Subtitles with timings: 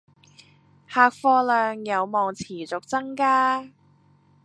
[0.91, 3.69] 客貨量有望持續增加